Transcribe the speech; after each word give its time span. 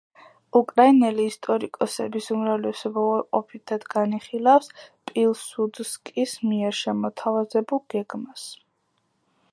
უკრაინელი 0.59 1.25
ისტორიკოსების 1.31 2.29
უმრავლესობა 2.35 3.03
უარყოფითად 3.09 3.87
განიხილავს, 3.95 4.73
პილსუდსკის 5.11 6.37
მიერ 6.51 6.77
შემოთავაზებულ 6.83 7.87
გეგმას. 7.97 8.49